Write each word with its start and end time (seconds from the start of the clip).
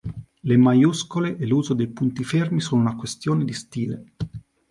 Le 0.43 0.57
maiuscole 0.57 1.37
e 1.37 1.45
l'uso 1.45 1.75
dei 1.75 1.87
punti 1.87 2.23
fermi 2.23 2.59
sono 2.59 2.81
una 2.81 2.95
questione 2.95 3.45
di 3.45 3.53
stile. 3.53 4.05